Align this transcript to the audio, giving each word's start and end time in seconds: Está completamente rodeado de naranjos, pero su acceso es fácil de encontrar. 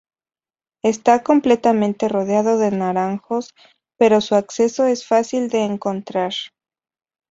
Está 0.81 1.21
completamente 1.21 2.07
rodeado 2.09 2.57
de 2.57 2.71
naranjos, 2.71 3.53
pero 3.99 4.19
su 4.19 4.33
acceso 4.33 4.85
es 4.87 5.05
fácil 5.05 5.47
de 5.47 5.59
encontrar. 5.63 6.33